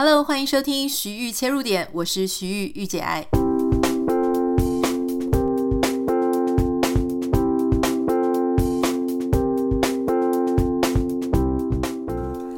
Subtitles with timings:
[0.00, 3.26] Hello，欢迎收听徐玉切入点，我是徐玉御姐爱。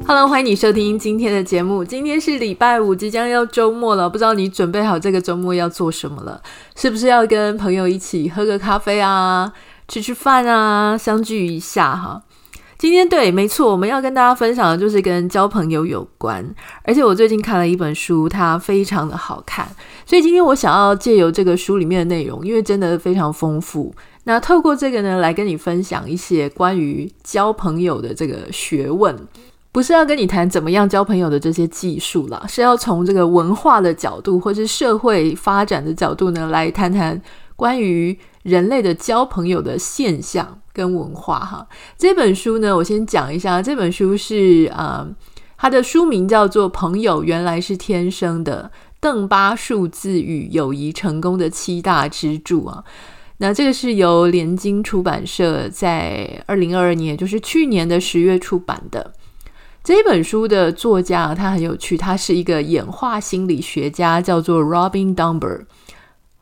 [0.05, 1.83] Hello，欢迎你收听今天的节目。
[1.83, 6.39] 今天是礼拜五，即将要周末了，不知道你准备好这个周末要做什么了？
[6.75, 9.51] 是不是要跟朋友一起喝个咖啡啊，
[9.87, 12.21] 吃吃饭啊，相聚一下哈？
[12.81, 16.43] 今天对，没错，我们要跟大家分享的就是跟交朋友有关。
[16.81, 19.67] 而且我最近看了一本书，它非常的好看，
[20.03, 23.93] 所以今天我想要借由这个书里面的内容，因为真的非常丰富。
[24.23, 29.15] 那透过这个呢，来跟你分享一些关于交朋友的这个学问，
[29.71, 37.21] 不是要跟你谈怎么样交朋友的这些技术啦，是要从这个文化的角度，或是社会发展的角度呢，来谈谈
[37.55, 40.60] 关于人类的交朋友的现象。
[40.73, 43.61] 跟文化哈，这本书呢，我先讲一下。
[43.61, 45.15] 这本书是啊、呃，
[45.57, 52.83] 它的书名叫做《朋友原来是天生的：邓巴数字与友谊成功的七大支柱》啊。
[53.37, 59.13] 那这个是由联经出版社在二零二二年，也就是去年的十月出版的。
[59.83, 65.61] 这本书的作家他很有趣，他是一个演化心理学家，叫做 Robin Dunbar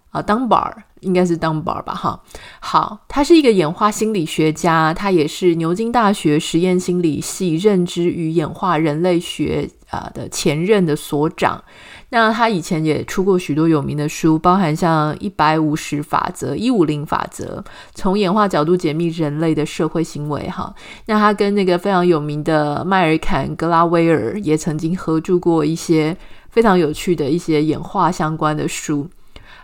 [0.09, 0.73] 啊，Dunbar。
[1.01, 2.21] 应该是 Dunbar 吧，哈，
[2.59, 11.63] 好，他是一个演化心理学家，他也是牛津大学实验心理系认知与演化人类学啊的前任的所长。
[12.11, 20.49] 那他以前也出过许多有名的书，包含像一百五十法则、一五零法则，从演化角度解密人类的社会行为。
[20.49, 20.73] 哈，
[21.05, 26.17] 那他跟那个非常有名的麦尔坎·格拉威尔也曾经合著过一些
[26.49, 29.07] 非常有趣的一些演化相关的书。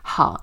[0.02, 0.42] 好。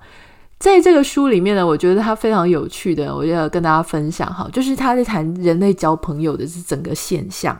[0.63, 7.59] 在这个书里面呢，我觉得它非常有趣的，我就要跟大家分享哈，就是他在谈人类交朋友的这整个现象。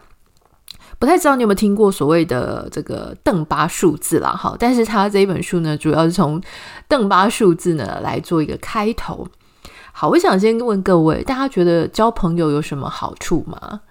[0.98, 6.42] 不太知道你有没有听过所谓的这个邓巴数字啦，哈，但是他这一本书呢，主要是从
[6.88, 9.28] 邓巴数字呢来做一个开头。
[9.92, 13.82] 好，我想先问各位，大家觉得交朋友有什么好处吗？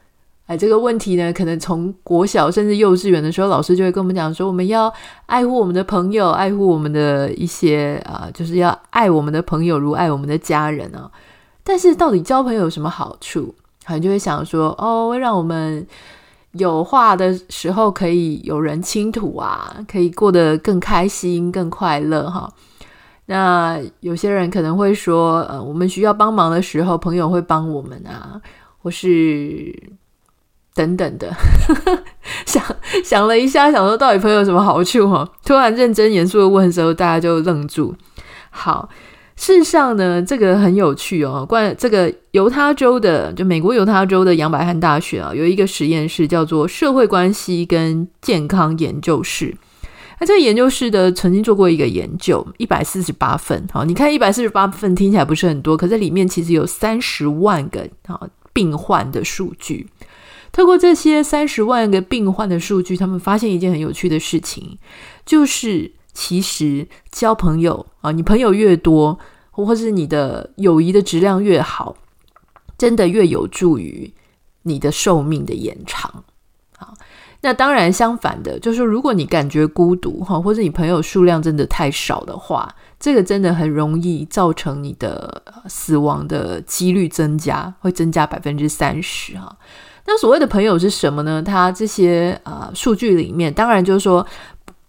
[0.47, 4.93] 哎，这个问题呢，可能从国小甚至幼稚园的时候，老师就会跟我们讲说，我们要
[5.27, 11.11] 爱护我们的朋友，爱护我们的一些啊、就是要爱我们的朋友如爱我们的家人啊。
[11.63, 13.55] 但是，到底交朋友有什么好处？
[13.85, 15.87] 好像就会想说，哦，会让我们
[16.53, 22.53] 有话的时候可以有人倾吐啊，可以过得更开心、更快乐哈。
[23.27, 28.43] 那有些人可能会说，呃，我们需要帮忙的时候，朋友会帮我们啊，
[28.83, 29.73] 或是。
[30.75, 31.31] 等等的，
[32.47, 32.63] 想
[33.05, 35.29] 想了一下，想说到底朋友有什么好处哈？
[35.45, 37.95] 突然认真严肃的问的时候，大家就愣住。
[38.51, 38.89] 好，
[39.37, 41.45] 事实上呢，这个很有趣哦。
[41.47, 49.55] 关这个犹他州的，就美国犹他州的杨百翰大学啊，有一个实验室叫做社会关系跟健康研究室。
[50.21, 53.67] 那这个研究室的曾经做过一个研究，一百四十八份。
[53.73, 58.21] 好，你看一百四十八份听起来不是很多，可是里面其实有三十万个啊
[58.53, 59.87] 病患的数据。
[60.53, 64.79] 透过这些三十万个病患的数据，他们发现一件很有趣的事情，
[65.25, 69.19] 就是其实交朋友啊，你朋友越多，
[69.51, 71.97] 或是你的友谊的质量越好，
[72.77, 74.13] 真的越有助于
[74.65, 76.23] 你的寿命的延长。
[76.77, 76.95] 好，
[77.41, 89.57] 那当然相反的，就是如果你感觉孤独哈，或者你朋友数量真的太少的话，这个真的很容易造成你的死亡的几率增加，会增加百分之三十哈。
[90.05, 91.43] 那所谓的朋友是什么呢？
[91.43, 94.27] 它这些呃数据里面，当然就是说，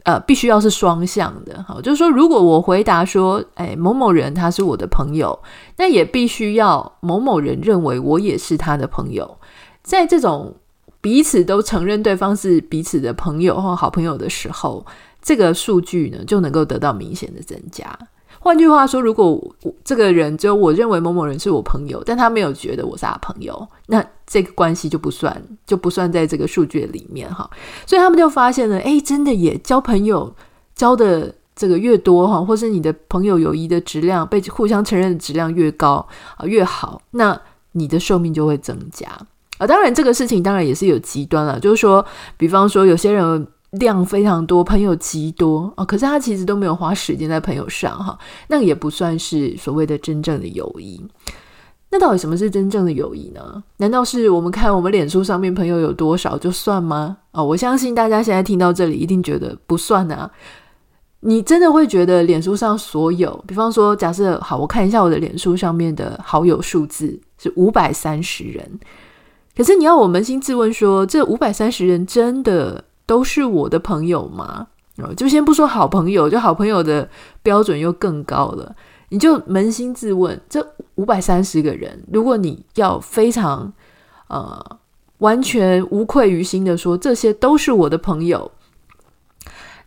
[0.04, 5.38] 呃，必须要是双向的，好，就是说，如果我回答说，哎，某某人他是我的朋友，
[5.78, 9.38] 那也必须要某某人认为我也是他的朋友，
[9.84, 10.56] 在这种
[11.00, 14.86] 彼此都承认对方是彼此的朋友或好朋友的时候，
[15.22, 17.98] 这个数据呢就能够得到明显的增加。
[18.44, 27.50] 换句话说，如果我这个人只有我认为某某人是我朋友，但他没有觉得我是他朋友，那这个关系就不算，就不算在这个数据里面哈。
[27.86, 30.36] 所以他们就发现了，哎，真的也交朋友
[30.76, 36.06] 交的这个越多哈，或是你的朋友友谊的质量被互相承认的质量越高
[36.36, 37.40] 啊越好，那
[37.72, 39.08] 你的寿命就会增加
[39.58, 39.66] 啊。
[39.66, 42.06] 当然，这个事情当然也是有极端了，就是说，
[42.36, 43.48] 比方说有些人。
[43.74, 48.18] 量非常多，朋友极多哦，可是他其实都没有花时间在朋友上哈，
[48.48, 51.04] 那个也不算是所谓的真正的友谊。
[51.90, 53.64] 那到底什么是真正的友谊呢？
[53.78, 57.18] 难道是我们看我们脸书上面朋友有多少就算吗？
[57.34, 60.30] 哦，我相信大家现在听到这里一定觉得不算啊。
[61.20, 68.80] 你真的会觉得脸书上所有，比方说假设好，我看一下我的脸书上面的好友数字是五百三十人，
[69.56, 74.68] 可是你要我扪心自问说，这五百三十人真的都是我的朋友吗？
[75.18, 77.10] 就先不说好朋友，就好朋友的
[77.42, 78.76] 标准又更高了。
[79.10, 80.66] 你就扪心自问，这
[80.96, 83.74] 五百三十个人，如果你要非常
[84.28, 84.64] 呃
[85.18, 88.52] 完全无愧于心的说，这些都是我的朋友，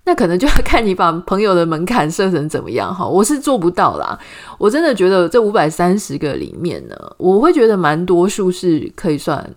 [0.05, 3.07] 那可能就要看你把朋友的门槛设成怎么样哈。
[3.07, 4.19] 我是做不到啦，
[4.59, 9.55] 我真的觉得这五百三十个里面呢，我会觉得蛮多数是可以算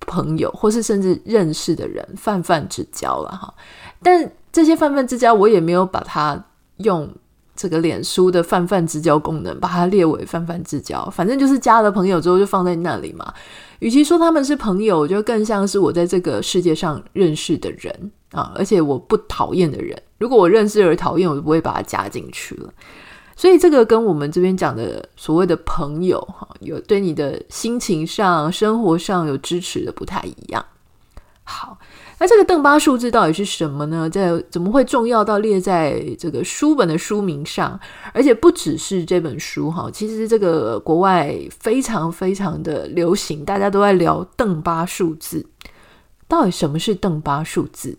[0.00, 3.52] 朋友，或是甚至认识的人，泛泛之交了哈。
[4.02, 6.44] 但这些泛泛之交，我也没有把它
[6.78, 7.08] 用
[7.54, 13.32] 这个脸书的泛泛之交功能把它列为泛泛之交，反正就是加了朋友之后就放在那里嘛。
[13.80, 20.00] 与其说他们是朋友，就更像是我在这个世界上认识的人啊，而且我不讨厌的人。
[20.18, 22.72] 如果我认识而讨厌，我就不会把它加进去了。
[23.36, 30.64] 所以这个跟我们这边讲的所谓的朋友哈，有对你的心情上、生活上有支持的不太一样。
[31.44, 31.78] 好。
[32.18, 34.08] 那这个邓巴数字到底是什么呢？
[34.08, 37.78] 在怎么会重要到列在这个书本的书名上？
[38.14, 45.44] 而且不只是这本书哈，其实这个国外非常非常的流行，大家都在聊邓巴数字。
[46.26, 47.98] 到底什么是邓巴数字？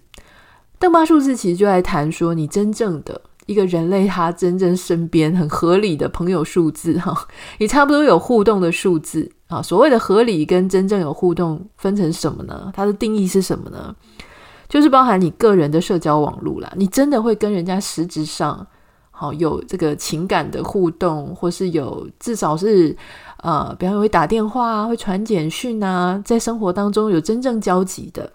[0.80, 7.28] 邓巴数字其实就在谈说，你真正的一个人类，他真正身边很合理的朋友数字哈，
[7.58, 9.32] 你差不多有互动的数字。
[9.48, 12.70] 啊，所谓的合理跟真正有互动分成什么呢？
[12.76, 13.96] 它的定义是什么呢？
[14.68, 18.68] 就是包含你个人的社交网络啦，你真的会跟人家实质上
[19.10, 22.94] 好有这个情感的互动，或是有至少是
[23.42, 28.30] 呃，比方说会打电话，会传简讯啊，在生活当中有真正交集的。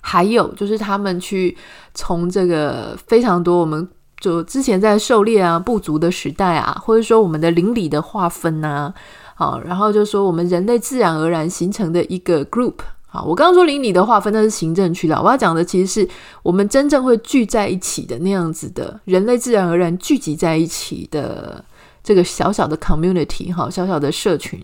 [0.00, 1.56] 还有就是他们去
[1.94, 3.88] 从这个非常多，我们
[4.22, 8.94] 就之前在狩猎啊、部族的时代啊，或者说我们的邻里的划分啊。
[9.34, 12.74] 好，然后就说我们人类自然而然形成的一个 group。
[13.08, 16.08] 好，我刚刚说邻里的划分那是行政区了，我要讲的其实是
[16.42, 21.62] 我们真正会聚在一起的那样子的人类自然而然聚集在一起的
[22.04, 24.62] 这个小小的 community 哈，小小的社群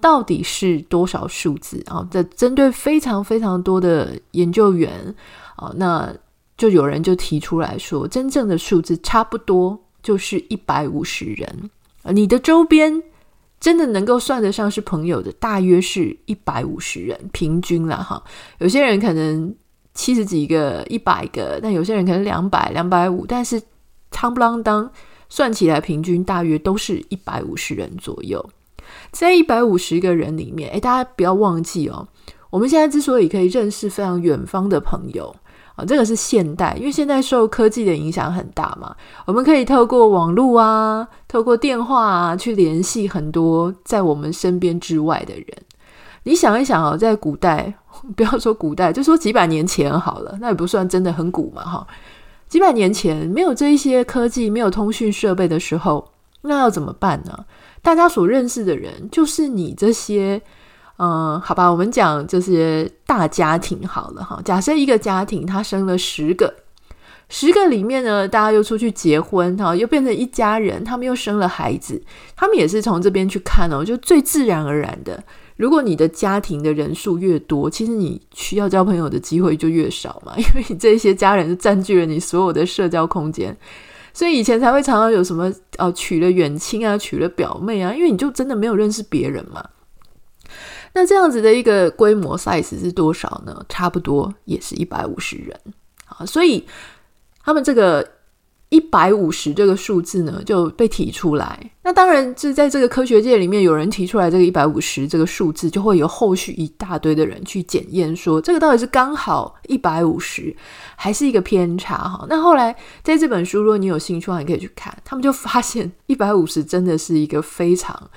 [0.00, 2.06] 到底是多少数字啊？
[2.10, 5.14] 在针对非常非常多的研究员
[5.54, 6.12] 啊，那
[6.56, 11.70] 就有人就提出来说，真正的数字差不多就是一百五十人，
[12.12, 13.02] 你的周边。
[13.58, 18.22] 真的能够算得上是朋友的，大约是一百五十人，平均了哈。
[18.58, 19.52] 有些人可能
[19.94, 23.58] 七十几个、一百个，但有些人可能两百、两百五，但是
[24.12, 24.88] 夯不啷当
[25.30, 28.46] 算起来，平均大约都是一百五十人左右。
[29.10, 32.06] 在一百五十个人里面，诶，大家不要忘记哦，
[32.50, 35.34] 我们现在之所以可以认识非常远方的朋友。
[35.76, 38.96] 啊，这个是现代，因为现在受科技的影响很大嘛，
[39.26, 45.46] 我们可以透过网络啊，透过电话啊，去联系很多在我们身边之外的人。
[46.22, 47.72] 你想一想哦，在古代，
[48.16, 51.86] 不要说古代，就说几百年前好了，那也不算真的很古嘛，哈。
[52.48, 57.44] 几百年前没有这一些科技，没有通讯设备的时候，那要怎么办呢？
[57.82, 60.40] 大家所认识的人，就是你这些。
[60.98, 64.40] 嗯，好吧，我们讲这些大家庭好了哈。
[64.44, 66.54] 假设一个家庭他生了十个，
[67.28, 72.02] 十个里面呢，大家又出去结婚哈，又变成一家人，他们又生了孩子，
[72.34, 75.22] 他们也是从这边去看哦，就最自然而然的。
[75.56, 83.54] 如果你的家庭的人数越多，其实你需要交朋友的机会就越少嘛， 因为你这些家人占据了你所有的社交空间，
[84.14, 89.62] 所以以前才会常常有什么哦，娶了远亲啊，娶了表妹啊，因为你就真的没有认识别人嘛。
[90.96, 93.62] 那这样子的一个规模 size 是多少呢？
[93.68, 95.54] 差不多也是一百五十人
[96.06, 96.64] 啊，所以
[97.44, 98.12] 他们这个
[98.70, 101.70] 一百五十这个数字呢就被提出来。
[101.82, 110.56] 那当然是在这个科学界里面，有人提出来这个一百五十这个数字，就会有后续一大堆的人去检验，说这个到底是刚好一百五十，
[110.96, 112.24] 还是一个偏差哈？
[112.30, 118.10] 那后来在这本书，如果你有兴趣的话，你可以去看，他们就发现 一百五十真的是一个非常。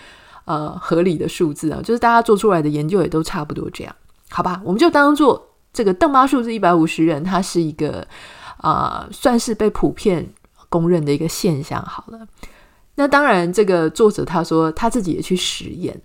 [0.49, 3.95] 呃，合理的数字啊，就是大家做出来的研究也都差不多这样，
[4.31, 4.59] 好吧？
[4.65, 7.99] 我们就当做这个邓巴数字一百五十人，它是一个
[8.57, 10.27] 啊、呃，算是被普遍
[10.67, 11.79] 公认的一个现象。
[11.85, 12.27] 好了，
[12.95, 16.01] 那当然，这个作者他说他自己也去实验，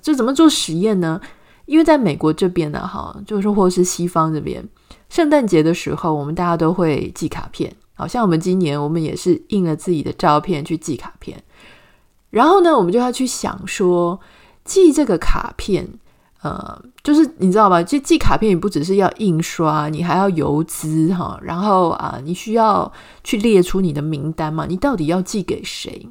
[0.00, 1.20] 这怎么做实验呢？
[1.66, 4.64] 因为在美国这边呢，哈，就是说或是西方这边，
[5.08, 11.42] 圣诞节的时候，我们大家都会寄卡片，好像我们今年我们也是印了自己的照片去寄卡片。
[12.30, 14.20] 然后呢，我们就要去想说，
[14.64, 15.88] 寄这个卡片，
[16.42, 17.82] 呃，就是你知道吧？
[17.82, 21.38] 就寄卡片也不只是要印刷，你还要邮资哈。
[21.42, 22.92] 然后啊，你需要
[23.24, 24.66] 去列出你的名单嘛？
[24.66, 26.08] 你到底要寄给谁？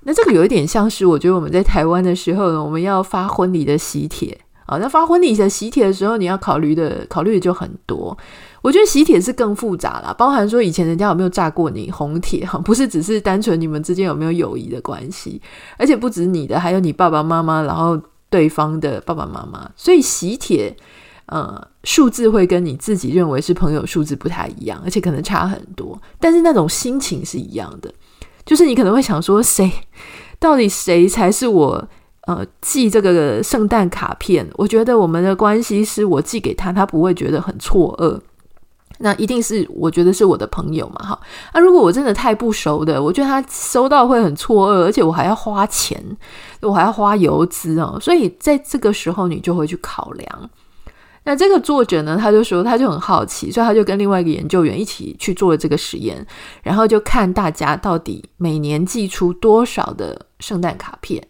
[0.00, 4.78] 那这个有一点像是，我觉得我们在台湾的时候呢，我们要发婚礼的喜帖啊。
[4.78, 8.16] 那发婚礼的喜帖的时候，你要考虑的考虑的就很多。
[8.62, 15.40] 我觉得喜帖是更复杂啦，包含说以前人家有没有炸过你红帖哈， 不是只是单纯你们之间有没有友谊的关系，
[15.76, 20.76] 而且不止你的，还有你爸爸妈妈，然后对方的爸爸妈妈，所以喜帖
[21.26, 27.92] 呃数字会跟你自己认为是朋友数字不太一样，而且可能差很多，但是那种心情是一样的，
[28.44, 29.70] 就是你可能会想说谁
[30.38, 31.88] 到底谁才是我。
[32.26, 38.20] 呃，寄这个圣诞卡片，我觉得我们的关系是我寄给他，他不会觉得很错愕。
[38.98, 41.20] 那一定是我觉得是我的朋友嘛，哈。
[41.54, 46.02] 那、如果我真的太不熟的，我觉得他收到会很错愕，而且我还要花钱，
[46.60, 47.98] 我还要花邮资哦。
[48.00, 50.50] 所以在这个时候，你就会去考量。
[51.24, 56.26] 那这个作者呢，他就说他就很好奇，所以他就跟另外一个研究员一起去做了这个实验，
[56.62, 61.22] 然后就看大家到底每年寄出多少的圣诞卡片。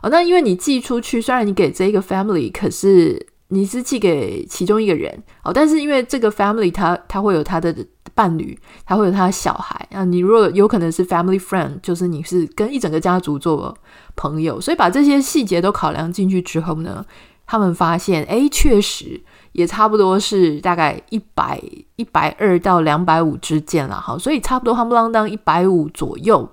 [0.00, 7.74] 哦，那因为你寄出去，虽然你给这一个 family，可是你是寄给其中一个人哦，但是因为这个 family 他他会有他的
[8.14, 13.76] 伴侣，他会有他的小孩啊，你如果有可能是 family friend，就是你是跟一整个家族做
[14.16, 17.04] 朋友，所以把这些细节都考量进去之后呢，
[17.46, 19.20] 他们发现，诶，确实
[19.52, 21.62] 也差不多是大概一百
[21.96, 26.48] 一百二到两百五之间了，好，所以差不多夯不啷当一百五左右，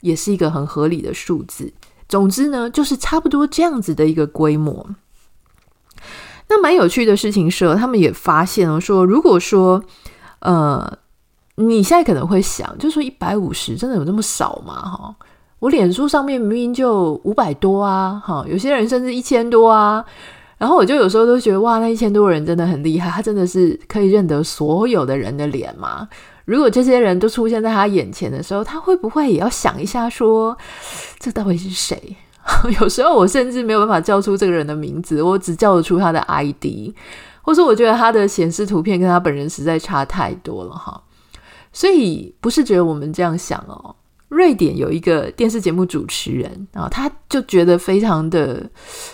[0.00, 1.72] 也是一个很合理的数字。
[2.08, 4.84] 总之呢，就是差不多这样子的一个规模。
[6.48, 9.82] 那蛮有趣的事情是，他们也发现了说，如果说，
[10.40, 10.90] 呃，
[11.56, 14.74] 你现在可能会想，就说一百五十真的有那么少吗？
[14.74, 15.14] 哈，
[15.58, 20.04] 我脸书上面明明就五百多啊，哈，有些人甚至一千多啊。
[20.56, 26.08] 然后我就有时候都觉得，哇，那一千多人真的很厉害，他真的是可以认得所有的人的脸吗？
[26.46, 30.56] 如果这些人都出现在他眼前的时候，他会不会也要想一下说，
[31.20, 32.16] 这到底是谁？
[32.80, 36.94] 有时候我甚至没有办法叫出这个人的名字，我只叫得出他的 ID，
[37.42, 41.00] 或是我觉得他的显示图片跟他本人实在差太多了哈。
[41.72, 43.94] 所以不是只有我们这样想哦。
[44.28, 48.62] 瑞典有一个电视节目主持人啊，他就觉得非常的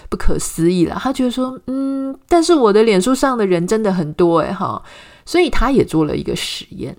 [0.09, 0.99] 不可思议了。
[1.01, 4.83] 他觉得说，嗯，但是我的脸书上的人真的很多诶哈，
[5.25, 6.97] 所以他也做了一个实验。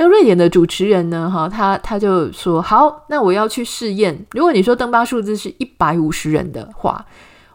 [0.00, 1.28] 那瑞典的主持人呢？
[1.28, 4.26] 哈，他他就说：“好，那我要去试验。
[4.30, 7.04] 如果你说登巴数字是一百五十人的话，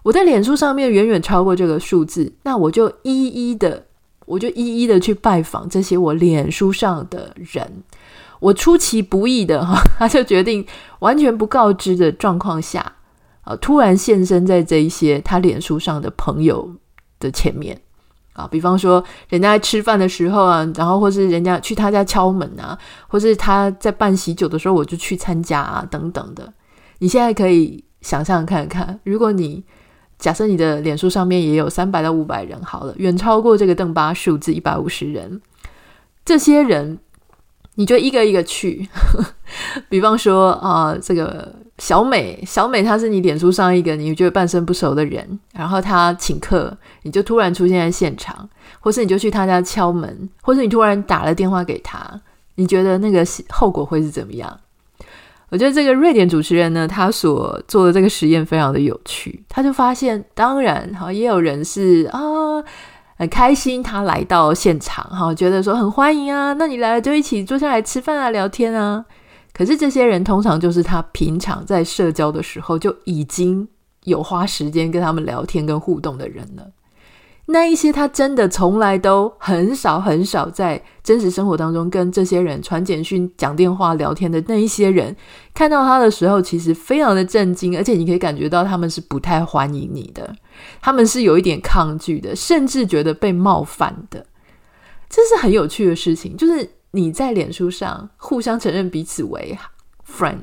[0.04, 3.86] 我在脸书上面远远超过这个数字，那我就一一的，
[4.26, 7.82] 我就一一的去拜访这些我脸书上的人。
[8.42, 10.68] 我出其不意的哈，他就决定
[11.00, 12.92] 完全不告知的状况下，
[13.46, 16.76] 啊，突然现身在这一些他脸书上的朋友
[17.22, 17.80] 的前面。”
[18.34, 26.52] 啊，比方说，人家吃饭的时候啊，然后或是人家去他家敲门啊，或是他在办喜酒的时候，我就去参加啊，等等的。
[27.00, 29.64] 你现在可以想象看看，如果你
[30.18, 35.42] 假设你的脸书上面也有三百到五百人，好了，远超过这个邓巴数字一百五十人，
[36.26, 37.00] 这些人。
[37.76, 38.88] 你就一个一个去，
[39.90, 48.48] 比方说啊、这个小美，小美她是你脸书上一个你觉得半生不熟的人，然后她请客，你就突然出现在现场，
[48.80, 52.22] 或是你就去她家敲门，或是你突然打了电话给她，
[52.56, 54.60] 你觉得那个后果会是怎么样？
[55.50, 62.20] 我觉得这个瑞典主持人呢，他所做的这个实验非常的有趣，他就发现，当然哈，也有人是啊。
[63.16, 66.54] 很开心，他来到现场，哈，觉得说很欢迎啊。
[66.54, 69.06] 那你来了就一起坐下来吃饭啊，聊天啊。
[69.54, 73.68] 可是这些人通常就是他平常在社交的时候就已经
[74.06, 76.72] 有花时间跟他们聊天跟互动的人了。
[77.46, 85.14] 那一些他真的从来都很少很少在真实生活当中跟这些人传简讯、讲电话、聊天的那一些人，
[85.54, 90.34] 看到他的时候，其实非常的震惊，而且你可以感觉到他们是不太欢迎你的，
[90.82, 94.26] 他们是有一点抗拒的，甚至觉得被冒犯的。
[95.10, 99.58] 这是很有趣的事情，就是你在脸书上互相承认彼此为
[100.08, 100.40] friend，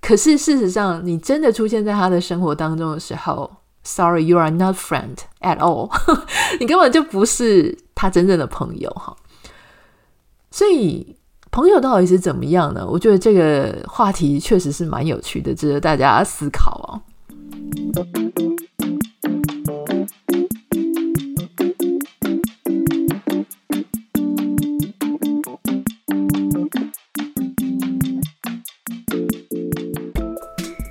[0.00, 3.50] 可是事实上你真的出现在他的生活当中的时候。
[3.88, 5.88] Sorry, you are not friend at all。
[6.58, 9.16] 你根本就不是他真正的朋友哈。
[10.50, 11.14] 所以，
[11.52, 12.84] 朋友到底是怎么样呢？
[12.84, 16.98] 我觉得这个话题确实是蛮有趣的，值得大家思考哦。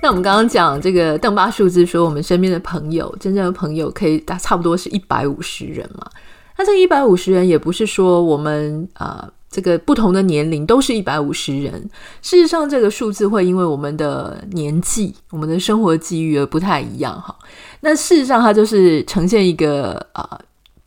[0.06, 6.08] 那我们刚刚讲这个邓巴数字，说我们身边的朋友，真正的朋友可以大差不多是一百五十人嘛？
[6.56, 11.90] 那这个一百五十人也不是说我们啊、这个不同的年龄都是一百五十人。
[12.22, 17.34] 事实上，这个数字会因为我们的年纪、我们的生活际遇而不太一样哈。
[17.80, 20.38] 那事实上，它就是呈现一个啊、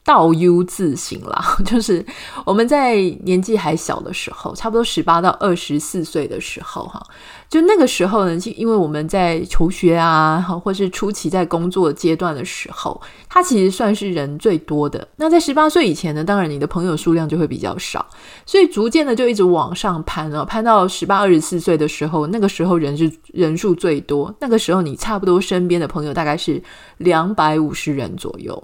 [0.09, 2.03] 倒 U 字型啦， 就是
[2.43, 6.99] 我们在年纪还小的时候，差不多十八到二十四岁的时候，哈，
[7.47, 12.99] 就那个时候呢，因为我们在求学啊，或是初期在工作阶段的时候，
[13.29, 15.07] 它其实算是人最多的。
[15.17, 18.03] 那在十八岁以前呢，当然你的朋友数量就会比较少，
[18.47, 26.59] 所以逐渐的就一直往上攀了，攀到十八、二十四岁的时候，那个时候人是人数最多，那个时候你差不多身边的朋友大概是
[26.97, 28.63] 两百五十人左右。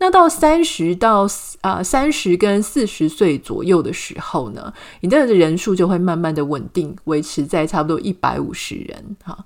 [0.00, 1.28] 那到三十到
[1.60, 9.38] 啊三十跟四十岁左右的时候呢，你的人数就会慢慢的稳定维持在差不多一百五十人哈。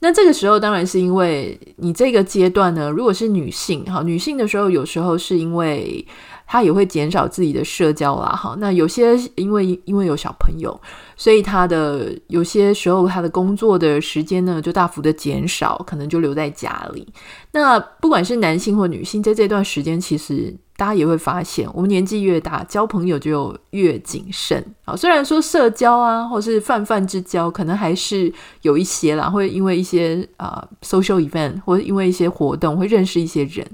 [0.00, 6.04] 那这个时候当然是因为你这个阶段呢，如果是女性哈，女性的时候有时候是因为。
[6.50, 8.56] 他也会减少自己的社交啦，哈。
[8.58, 10.80] 那有些因为因为有小朋友，
[11.14, 17.06] 所以他的有些时候他的工作的时间呢就大幅的减少，可能就留在家里。
[17.52, 24.96] 那不管是男性或女性，在这段时间，其实大家也会发现，我们年纪越大，交朋友就越谨慎啊。
[24.96, 33.66] 虽然说社交啊，或是泛泛之交，可能还是有一些啦，会因为一些啊、social event，或因为一些活动会认识一些人，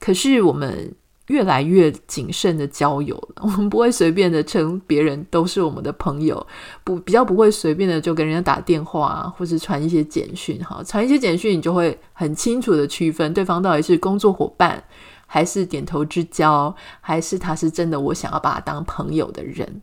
[0.00, 0.92] 可是我们。
[1.28, 6.46] 越来越谨慎的交友了， 我们不会随便的称别人都是我们的朋友，
[6.84, 14.82] 不比较不会随便的就跟人家打电话啊，或是传一些简讯哈，传一些简讯你就会很清楚的区分对方到底是工作伙伴，
[15.26, 19.82] 还是点头之交，还是他是真的我想要把他当朋友的人。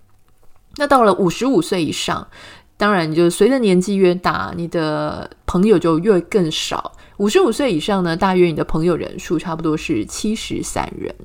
[0.77, 2.27] 那到了五十五岁以上，
[2.75, 6.91] 当然就随着年纪越大，你的朋友就越更少。
[7.15, 11.15] 五十五岁以上呢，大约你的朋友人数差不多是七十三人。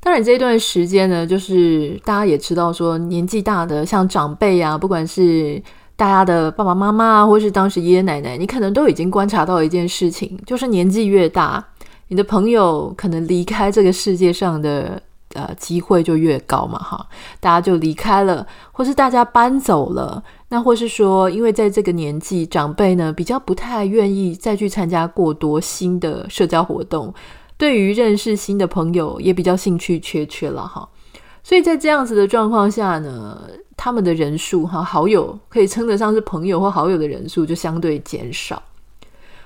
[0.00, 5.62] 当然，这段时间呢，就是大家也知道说，年纪大的像长辈啊，不管是
[5.94, 11.62] 大家的爸爸妈妈，或是当时爷爷奶奶，你可能都已经观察到一件事情，就是年纪越大，
[12.06, 15.02] 你的朋友可能离开这个世界上的
[15.34, 17.06] 呃机会就越高嘛，哈，
[17.40, 20.24] 大家就离开了，或是大家搬走了。
[20.50, 27.12] 那或是说，因为在这个年纪，长辈呢比较不太愿意再去参加过多新的社交活动，
[27.58, 30.88] 对于认识新的朋友也比较兴趣缺缺了哈。
[31.42, 33.42] 所以在这样子的状况下呢，
[33.76, 38.62] 他们的人数哈，好友可以称得上是朋友或好友的人数就相对减少。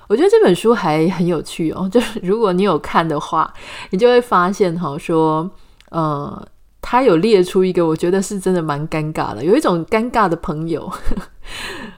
[0.07, 3.53] 我觉得这本书还很有趣哦， 就是如果你有看的话，
[3.90, 5.50] 你就会发现哈，说
[5.90, 6.46] 呃。
[6.85, 9.42] 他有列出一个，我觉得是真的蛮尴尬的。
[9.42, 10.90] 有一种尴尬的朋友，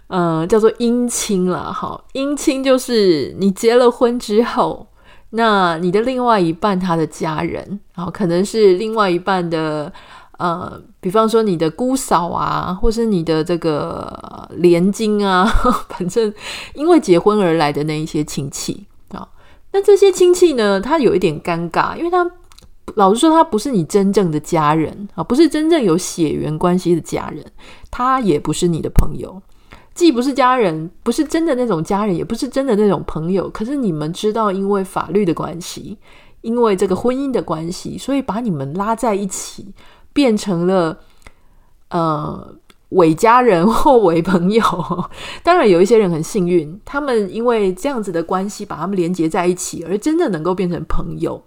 [0.09, 1.73] 嗯、 呃，叫做姻亲啦。
[1.73, 4.87] 哈，姻亲就是你结了婚之后，
[5.31, 9.90] 那你的另外一半他的家人，然后可能是另外一半的，
[10.38, 15.47] 呃，比方说你的姑嫂啊，或是你的这个连襟啊，
[15.88, 16.33] 反正
[16.75, 19.27] 因为结婚而来的那一些亲戚啊，
[19.73, 22.31] 那这些亲戚呢，他有一点尴尬，因为他。
[22.97, 27.44] 老实说，他不是你真正的家人啊，不是真正有血缘关系的家人，
[27.90, 29.42] 他也不是你的朋友，
[29.94, 33.49] 既不是家人，不是真的那种家人，也不是真的那种朋友。
[33.49, 35.99] 可是你们知道，因为法律的关系，
[36.42, 39.66] 因为这个婚姻的关系，所以把你们拉在一起，
[40.12, 40.99] 变成了
[41.88, 42.55] 呃
[42.90, 44.62] 伪家人或伪朋友。
[45.42, 51.42] 当然，有一些人很幸运，他们因为这样子的关系，把他们连接在一起，而真的能够变成朋友。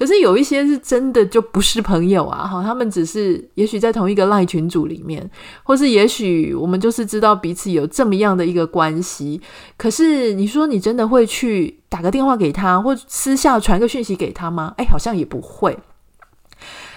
[0.00, 5.30] 可是有一些是真的就不是朋友啊，哈，他们只是也许在同一个赖群组里面，
[5.62, 9.38] 或是也许我们就是知道彼此有这么样的一个关系。
[9.76, 14.72] 可是你说你真的会去打个电话给他，或私下传个讯息给他吗？
[14.78, 15.78] 哎，好像也不会。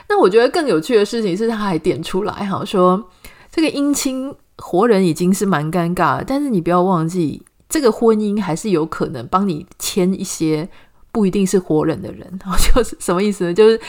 [0.07, 3.09] 那我觉得更有趣的事情是，他还点出来哈，说
[3.51, 10.69] 这个姻亲活人已经是蛮尴尬，但是你不要忘记，这个婚姻还是有可能帮你签一些。
[11.13, 12.27] 不一定是活人的人，
[12.73, 13.53] 就是什么意思呢？
[13.53, 13.79] 就是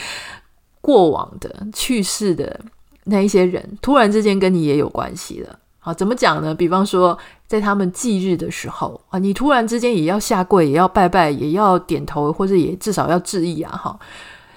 [0.79, 2.57] 过往的去世的
[3.05, 5.59] 那一些人，突然之间跟你也有关系了。
[5.79, 6.53] 好，怎么讲呢？
[6.53, 13.99] 比方说，在他们忌日的时候啊，你突然之间也要下跪，也要拜拜，也要点头，或者也至少要致意啊，哈。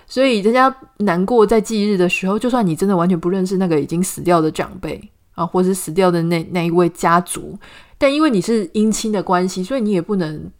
[0.07, 5.03] 所以人家难过在忌日的时候，就算你真的完全不认识那个已经死掉的长辈
[5.35, 7.59] 啊，或是死掉的那那一位家族，
[7.97, 10.51] 但因为你是姻亲的关系，所以你也不能。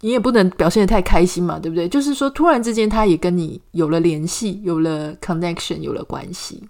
[0.00, 1.88] 你也不能表现得太开心嘛，对不对？
[1.88, 6.62] 就是说，突然之间他也跟你有了联系，有了 connection，有了关系。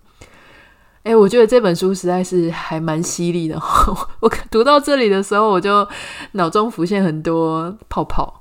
[1.03, 3.61] 哎，我觉得这本书实在是还蛮犀利的。
[4.21, 5.87] 我读到这里的时候，我就
[6.33, 8.41] 脑中浮现很多泡泡。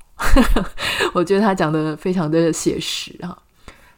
[1.14, 3.38] 我觉得他讲的非常的写实哈。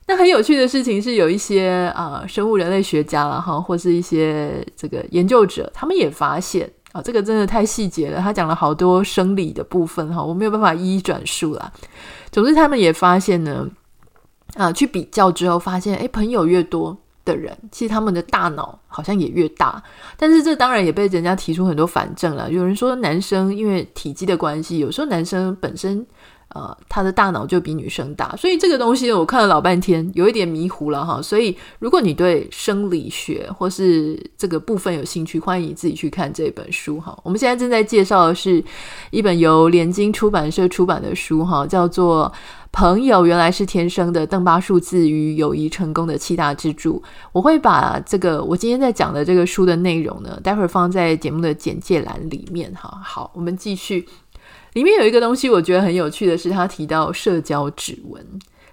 [0.08, 6.71] 那很有趣的事情是，有一些啊、生物人类学家了哈，或是一些这个研究者，他们也发现。
[6.96, 11.70] 啊，这个真的太细节了，他讲了好多生理的部分哈，我没有办法一一转述啦。
[12.32, 13.68] 总之，他们也发现呢，
[14.56, 19.84] 啊、去比较之后发现，诶，朋友越多的人，其实他们的大脑好像也越大。
[20.16, 22.50] 但是这当然也被人家提出很多反证了。
[22.50, 26.08] 有人说，男生因为体积的关系，有时候男生本身。
[26.50, 31.22] 呃，他的大脑就比女生大，所以这个东西我看了老半天，有一点迷糊了哈。
[31.22, 37.18] 所以如果你对生理学或是这个部分有兴趣，欢迎你自己去看这本书哈。
[37.24, 38.64] 我们现在正在介绍的是
[39.12, 42.32] 一本由联经出版社出版的书哈，叫做
[42.72, 47.02] 《朋友原来是天生的：邓巴数字与友谊成功的七大支柱》。
[47.34, 52.98] 我会把这个我今天在讲的这个书的内容呢，待会儿放在节目的简介栏里面哈。
[53.04, 54.08] 好，我们继续。
[54.76, 58.22] 里面有一个东西，我觉得很有趣的是，他提到社交指纹。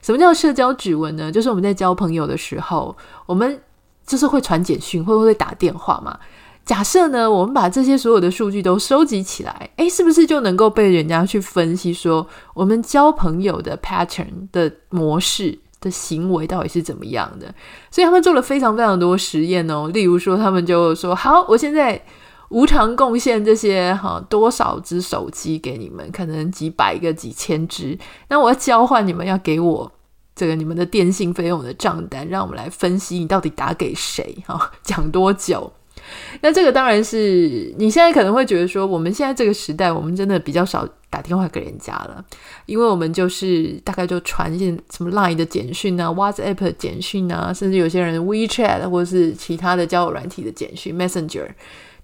[0.02, 1.30] 什么叫社交指纹呢？
[1.30, 3.62] 就是我们在交朋友的时候，我们
[4.04, 6.18] 就是会传简讯，会不会打电话嘛？
[6.64, 17.54] 假设呢，我们把这些所有的数据都收集起来，诶，是不是就能够被人家去分析说，我们交朋友的 pattern 的模式的行为到底是怎么样的？
[17.92, 19.88] 所以他们做了非常非常多实验哦。
[19.94, 22.04] 例如说，他们就说：“好，我现在。”
[22.52, 27.98] 无偿贡献这些哈多少只手机给你们，可能几百个、几千只。
[28.28, 29.90] 那我要交换你们要给我
[30.36, 35.72] 这个你们的电信费用的账单，让我们来分析你到底打给谁哈，讲多久。
[36.42, 42.24] 那这个当然是你现在可能会觉得说，我们现在这个时代，我们真的比较少打电话给人家了，
[42.66, 51.48] 因为我们就是大概就传一些什么 Line 的简讯啊、WhatsApp 的简讯啊，甚至有些人 WeChat 或是其他的交友软体的简讯 Messenger。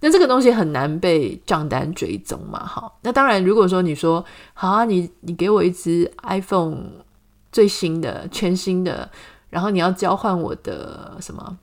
[0.01, 2.65] 那这个东西很难被账单追踪嘛？
[2.65, 6.77] 好，那当然，如果说你说好啊，你你给我一支 iPhone
[7.51, 9.11] 最新的、全新的，
[9.51, 11.59] 然后你要交换我的什么？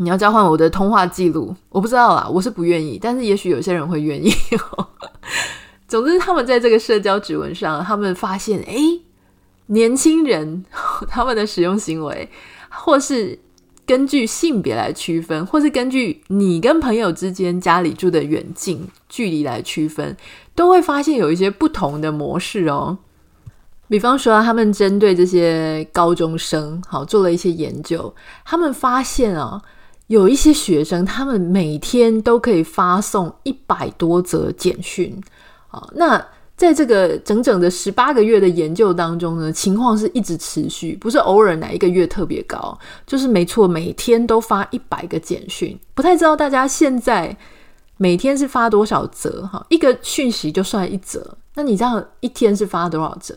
[0.00, 1.54] 你要交换我的通话记录？
[1.68, 4.32] 我不知道啦，我是不愿意，但是也许有些人会愿意。
[5.86, 9.02] 总之，他们在这个社交指纹上，他们发现，诶，
[9.66, 10.64] 年轻人
[11.06, 12.28] 他们的使用行为，
[12.70, 13.38] 或是。
[13.86, 20.16] 根据性别来区分，或是根据你跟朋友之间家里住的远近距离来区分，
[20.54, 22.98] 都会发现有一些不同的模式哦。
[23.88, 29.60] 比方说，他们针对这些高中生，好，做了一些研究，他们发现啊，
[30.10, 35.18] 有一些学生，他们每天都可以发送一百多则简讯，
[35.68, 36.26] 啊，那。
[36.56, 45.74] 在这个整整的十八个月的研究当中呢，情况是一直持续，不是偶尔哪一个月特别高，就是没错，每天都发一百个简讯。
[45.94, 47.34] 不太知道大家现在
[47.96, 49.64] 每天是发多少则哈？
[49.70, 53.34] 一个讯息就算一则，那你这样一天是发多少则？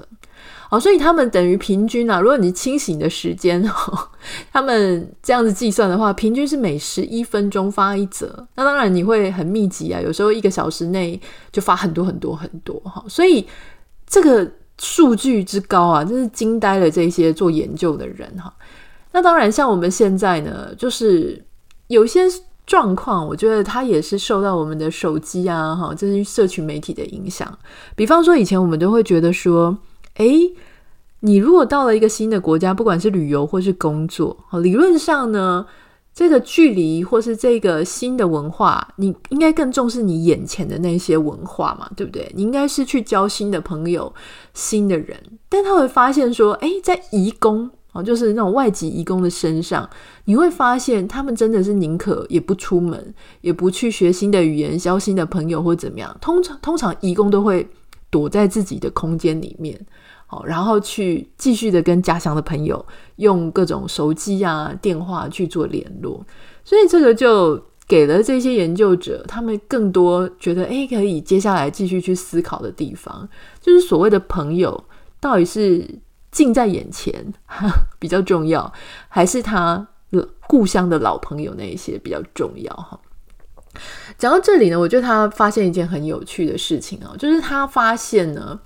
[0.74, 4.10] 哦，所以他们等于平均啊，如果你清醒的时间，哦，
[4.52, 8.44] 他们这样子计算的话，平均是每十一分钟发一则。
[8.56, 13.06] 那当然你会很密集啊，有时候一个小时内就发很多很多很多哈。
[13.08, 13.46] 所以
[14.08, 18.52] 这个数据之高啊，真是惊呆了这些做研究的人哈。
[19.12, 21.40] 那当然，像我们现在呢，就是
[21.86, 22.22] 有些
[22.66, 27.56] 状况，我觉得它也是受到我们的手机啊，哈，这些社群媒体的影响。
[27.96, 29.78] 比方说，以前我们都会觉得说。
[30.16, 30.54] 诶，
[31.22, 35.66] 你如果到了一个新的国家，不管是旅游或是工作，理论上呢，
[36.14, 42.32] 这个距离或是这个新的文化，你应该更重视你眼前的那些文化嘛，对不对？
[42.36, 44.14] 你应该是去交新的朋友、
[44.54, 45.18] 新的人，
[45.50, 49.90] 但他会发现说，诶，在移工啊，就是那种外籍移工的身上，
[50.26, 56.16] 你会发现他们真的是宁可也不出门，也不去学新的语言、交新的朋友或怎么样。
[56.22, 57.68] 通常，通常移工都会
[58.14, 59.76] 躲在自己的空间里面。
[60.48, 62.84] 然后去继续的跟家乡的朋友
[63.18, 66.26] 用各种手机啊、电话去做联络，
[66.64, 73.30] 所以这个就给了这些研究者他们更多觉得诶，可以接下来继续去思考的地方，
[73.62, 74.84] 就是所谓的朋友
[75.20, 75.88] 到底是
[76.32, 77.32] 近在眼前
[78.00, 78.74] 比较重要，
[79.10, 79.88] 还是他
[80.48, 83.00] 故乡的老朋友那一些比较重要哈？
[84.18, 88.60] 讲到这里呢，我觉得他发现一件很有趣的事情啊，就是他发现呢。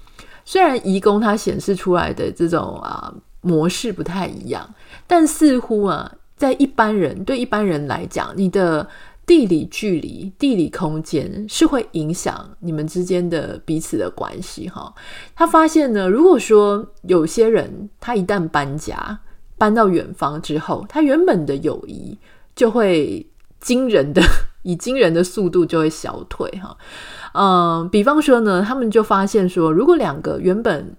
[0.50, 4.74] 虽然移工它显示出来的这种啊模式不太一样，
[5.06, 8.88] 但似乎啊，在一般人对一般人来讲，你的
[9.26, 14.96] 地理距离、地理空间是会影响你们之间的彼此的关系哈。
[15.36, 19.20] 他发现呢，如果说有些人他一旦搬家
[19.58, 22.18] 搬到远方之后，他原本的友谊
[22.56, 23.28] 就会
[23.60, 24.22] 惊人的
[24.68, 26.78] 以惊人的速度就会消退哈。
[27.34, 30.94] 嗯，比方说呢，他们就发现说，如果两个原本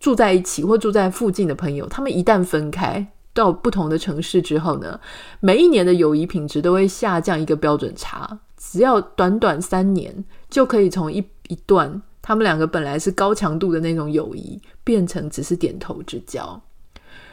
[0.00, 4.98] 住在一起或住在附近的朋友，他们一旦分开到不同的城市之后呢，
[5.40, 8.38] 每一年的友谊品质都会下降一个标准差。
[8.56, 16.62] 只要短短三年，就可以从一一段他们两个本来是高强度的那种友谊，变成只是点头之交。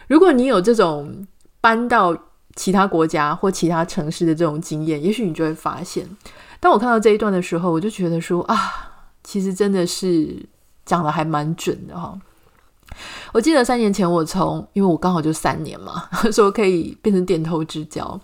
[0.07, 1.25] 如果你有这种
[1.61, 2.17] 搬到
[2.59, 6.05] 其他国家或其他城市的这种经验，也许你就会发现，
[6.59, 8.57] 当我看到这一段的时候，我就觉得说啊，
[9.23, 10.45] 其实真的是
[10.85, 12.19] 讲的还蛮准的哈。
[13.31, 18.19] 我记得三年前我从，因为我刚好就三年嘛， 说可以变成点头之交。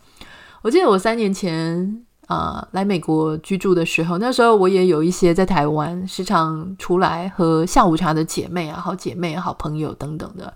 [0.61, 10.53] 我记得我三年前啊、来美国居住的时候，那时候我也有一些在台湾时常出来喝下午茶的姐妹啊、好姐妹、好朋友等等的。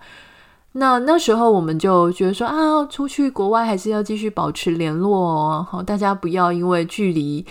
[0.73, 7.43] 那那时候我们就觉得说啊，出去国外还是要继续保持联络哦，好，大家不要因为距离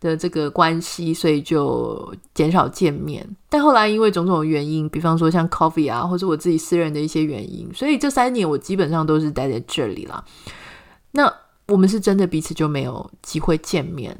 [0.00, 3.28] 的这个关系，所以就减少见面。
[3.50, 10.24] 但后来因为种种原因，比方说像 coffee 啊，或者我自己私人的一些原因，所以这三年我基本上都是待在这里啦。
[11.10, 11.32] 那
[11.68, 14.16] 我们是真的彼此就没有机会见面，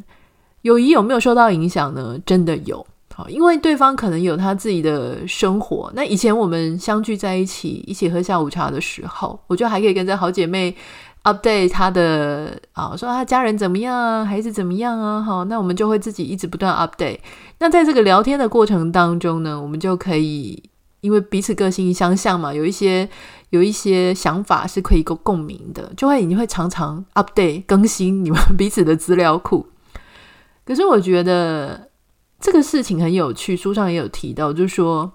[0.60, 2.18] 友谊有没有受到影响呢？
[2.26, 2.86] 真的有。
[3.14, 5.92] 好，因为对方可能有他自己的生活。
[5.94, 10.74] 那以前我们相聚在一起，一起喝下午茶的时候，我就还可以跟这好姐妹
[11.24, 15.20] update 她的啊，说她家人怎么样啊，孩子怎么样啊？
[15.20, 17.18] 好，那我们就会自己一直不断 update。
[17.58, 20.62] 那在这个聊天的过程当中呢，我们就可以
[21.02, 23.06] 因为彼此个性相像嘛，有一些
[23.50, 29.66] 有一些想法是可以共共鸣的，就会你会常常 update 更新你们 彼此的资料库。
[30.64, 31.91] 可是我觉得。
[32.42, 35.10] 这个事情很有趣，书上也有提到，就是说，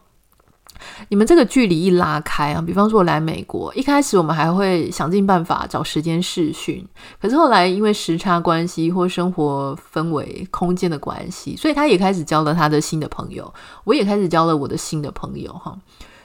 [1.10, 6.88] 你们这个距离一拉开啊，比方说我来美国，一开始我们还会想尽办法找时间视讯，
[7.22, 15.78] 可是后来因为时差关系或生活氛围、空间的关系，所以他也开始交了他的新的朋友，我也开始交了我的新的朋友哈。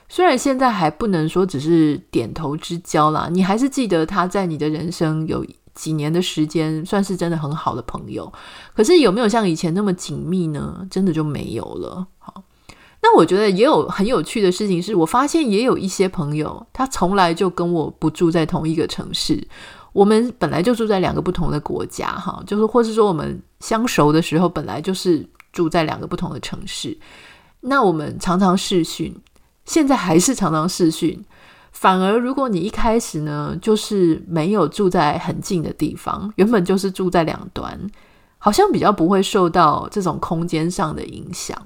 [0.09, 5.45] 虽然现在还不能说只是点头之交啦，你还是记得他在你的人生有。
[5.75, 8.31] 几年的时间算是真的很好的朋友，
[8.75, 10.87] 可是有没有像以前那么紧密呢？
[10.91, 12.07] 真的就没有了。
[12.19, 12.43] 好，
[13.01, 19.43] 那我觉得也有很有趣的事情是，我发现也有一些朋友，他从来就跟我不住在同一个城市，
[19.93, 26.97] 我们本来就住在两个不同的国家，哈，就是或是说我们相熟的时候本来就是住在两个不同的城市，
[27.61, 29.15] 那我们常常视讯，
[29.65, 31.25] 现在还是常常视讯。
[31.73, 37.77] 反而，如果你一开始呢，就是没有住在很近的地方，原本就是住在两端，
[38.39, 41.57] 好像比较不会受到这种空间上的影响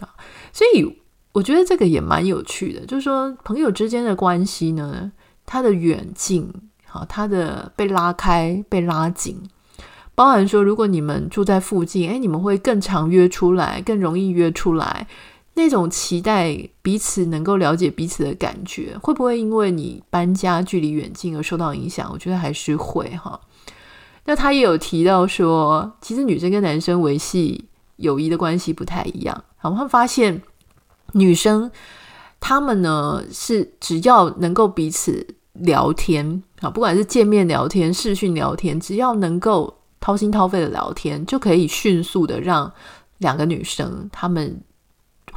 [0.00, 0.08] 啊。
[0.52, 0.98] 所以
[1.32, 5.10] 我觉得这个也蛮有趣的，就是说朋友之间的关系呢，
[5.46, 6.52] 它的远近，
[6.86, 9.40] 好，它的被拉开、被拉紧，
[10.14, 15.06] 包含说，如果你们住在附近，诶，你们会更常约出来，更容易约出来。
[15.56, 22.10] 那种期待彼此能够了解彼此的感觉，会不会因为你搬家距离远近而受到影响？
[22.12, 23.40] 我觉得还是会哈。
[24.24, 29.44] 那他也有提到说，其实女生跟男生维系友谊的关系不太一样。
[29.56, 30.42] 好，我们发现
[31.12, 31.70] 女生
[32.40, 42.72] 她们呢是只要能够彼此聊天啊，不管是见面聊天、视讯聊天，只要能够掏心掏肺的聊天，就可以迅速的让
[43.18, 44.60] 两个女生她们。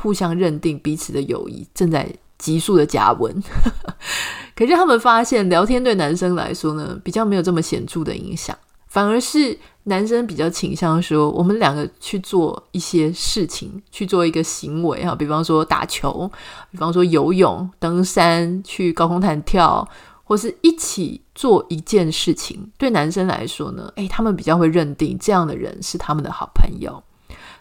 [0.07, 3.43] 互相认定彼此的友谊正在急速的加温，
[4.55, 16.31] 可是他们发现聊天对男生来说呢，比较没有这么显著的影响，反而是男生比较倾向说，我们两个去做一些事情，去做一个行为啊，比方说打球，
[16.71, 19.85] 比方说游泳、登山、去高空弹跳，
[20.23, 27.03] 或是一起做一件事情，对男生来说呢，诶，他们比较会认定这样的人是他们的好朋友。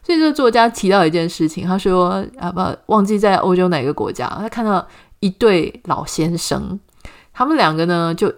[0.07, 4.87] 所以这个作家提到一件事情，他说啊不，忘记在欧洲哪个国家，他看到
[5.19, 6.79] 一对老先生，
[7.33, 8.33] 他们两个呢就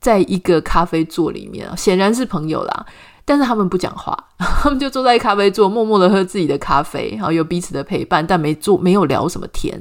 [0.00, 2.86] 在一个咖啡座里面，显然是朋友啦，
[3.26, 9.78] 但是他们不讲话， 他们就坐在咖啡座，默默的喝自己的咖啡，然后有彼此的陪伴，但没做没有聊什么天。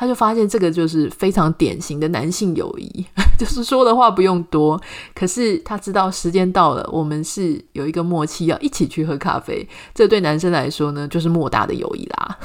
[0.00, 3.04] 他就发现这个就是非常典型的男性友谊，
[3.38, 4.80] 就是说的话不用多，
[5.14, 9.68] 可是他知道时间到了，我们是有一个默契要一起去喝咖啡。
[9.92, 12.38] 这对男生来说呢，就是莫大的友谊啦。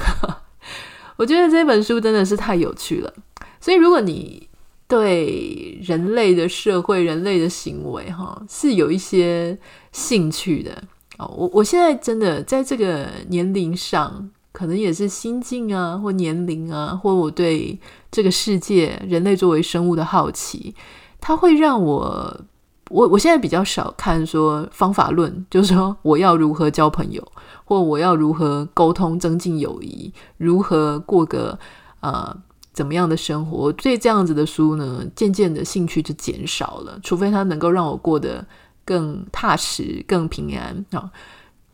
[1.16, 3.10] 我觉得这本书真的是太有趣了。
[3.58, 4.46] 所以如果你
[4.86, 9.56] 对人类的社会、人类的行为，哈，是有一些
[9.92, 10.72] 兴趣的
[11.16, 14.28] 哦，我我现在真的在这个年龄上。
[14.56, 17.78] 可能也是心境啊，或年龄啊，或我对
[18.10, 20.74] 这个世界、人类作为生物的好奇，
[21.20, 22.40] 它会让我，
[22.88, 27.22] 我我现在比较少看说方法论， 就是说我要如何交朋友，
[27.66, 31.58] 或我要如何沟通增进友谊，如何过个
[32.00, 32.34] 呃
[32.72, 33.58] 怎么样的生活。
[33.58, 38.42] 我对这样子的书呢，渐渐的兴趣就减少了，除非它能够让我过得
[38.86, 41.10] 更踏实、更平安啊。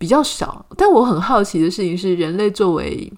[0.03, 3.13] 比较少，但我很好奇的事情是，人类作为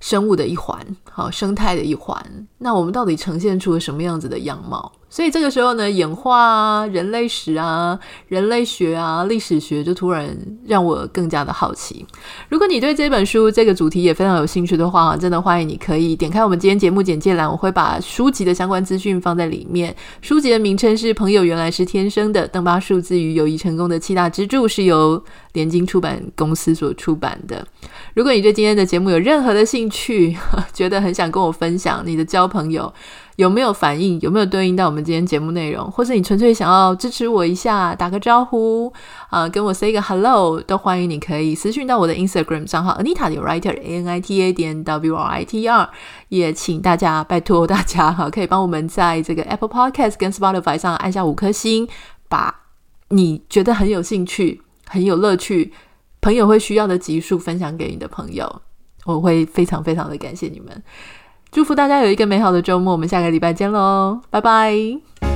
[0.00, 0.78] 生物的一环，
[1.10, 2.22] 好，生态的一环。
[2.58, 4.92] 那我们到底呈现出了什么样子的样貌？
[5.08, 10.34] 所以这个时候呢，演化啊、人类史啊、人类学啊、历史学就突然
[10.66, 12.06] 让我更加的好奇。
[12.48, 19.94] 如果你对这本书这个主题也非常有兴趣的话，真的欢迎你可以点开我们今天节目简介栏，我会把书籍的相关资讯放在里面。
[20.22, 27.66] 书籍的名称是《朋友原来是天生的：邓巴数字与友谊成功的七大支柱》，是由联经出版公司所出版的。
[28.14, 30.36] 如果你对今天的节目有任何的兴趣，
[30.72, 32.92] 觉得很想跟我分享你的交朋友，
[33.36, 34.20] 有没有反应？
[34.20, 35.90] 有没有对应到我们今天节目内容？
[35.90, 38.92] 或是你纯粹想要支持我一下，打个招呼
[39.30, 41.08] 啊、跟我 say 个 hello，都欢迎。
[41.08, 45.68] 你可以私讯到我的 Instagram 账号 Anita 点 Writer A N I T A 点 W R I T
[45.68, 45.90] R。
[46.28, 51.86] 也请大家拜托大家哈， 可以帮我们在这个 Apple Podcast 跟 Spotify 上按下五颗星，
[52.28, 52.62] 把
[53.08, 54.62] 你觉得很有兴趣、
[54.92, 55.72] 很有乐趣、
[56.20, 58.60] 朋友会需要的集数分享给你的朋友，
[59.06, 60.82] 我会非常非常的感谢你们。
[61.50, 65.31] 祝福大家有一个美好的周末，我们下个礼拜见喽，拜拜。